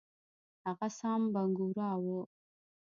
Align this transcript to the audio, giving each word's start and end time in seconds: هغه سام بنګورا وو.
هغه 0.65 0.87
سام 0.99 1.21
بنګورا 1.33 1.89
وو. 2.03 2.19